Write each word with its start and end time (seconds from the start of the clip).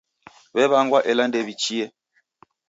W'ew'angwa 0.55 0.99
ela 1.11 1.23
ndew'ichie. 1.27 1.85